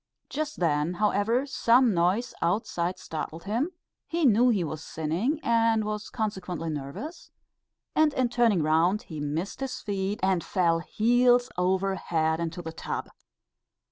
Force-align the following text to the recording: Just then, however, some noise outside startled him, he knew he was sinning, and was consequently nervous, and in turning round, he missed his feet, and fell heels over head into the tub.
Just 0.29 0.59
then, 0.59 0.95
however, 0.95 1.45
some 1.45 1.93
noise 1.93 2.33
outside 2.41 2.97
startled 2.97 3.43
him, 3.43 3.69
he 4.07 4.25
knew 4.25 4.49
he 4.49 4.63
was 4.63 4.83
sinning, 4.83 5.39
and 5.43 5.83
was 5.83 6.09
consequently 6.09 6.71
nervous, 6.71 7.29
and 7.95 8.11
in 8.15 8.27
turning 8.29 8.63
round, 8.63 9.03
he 9.03 9.19
missed 9.19 9.59
his 9.59 9.79
feet, 9.79 10.19
and 10.23 10.43
fell 10.43 10.79
heels 10.79 11.51
over 11.55 11.93
head 11.93 12.39
into 12.39 12.63
the 12.63 12.73
tub. 12.73 13.09